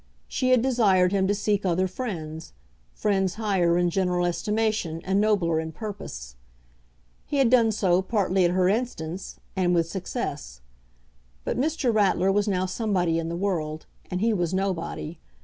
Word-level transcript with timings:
She 0.27 0.49
had 0.49 0.63
desired 0.63 1.11
him 1.11 1.27
to 1.27 1.35
seek 1.35 1.63
other 1.63 1.87
friends, 1.87 2.53
friends 2.91 3.35
higher 3.35 3.77
in 3.77 3.91
general 3.91 4.25
estimation, 4.25 4.99
and 5.03 5.21
nobler 5.21 5.59
in 5.59 5.71
purpose. 5.71 6.35
He 7.27 7.37
had 7.37 7.51
done 7.51 7.71
so, 7.71 8.01
partly 8.01 8.43
at 8.43 8.49
her 8.49 8.67
instance, 8.67 9.35
and 9.55 9.75
with 9.75 9.85
success. 9.87 10.61
But 11.43 11.59
Mr. 11.59 11.93
Ratler 11.93 12.31
was 12.31 12.47
now 12.47 12.65
somebody 12.65 13.19
in 13.19 13.29
the 13.29 13.35
world, 13.37 13.85
and 14.09 14.21
he 14.21 14.33
was 14.33 14.55
nobody. 14.55 15.19